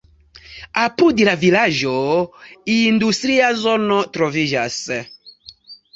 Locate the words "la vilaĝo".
1.27-1.93